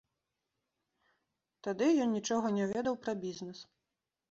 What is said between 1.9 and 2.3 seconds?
ён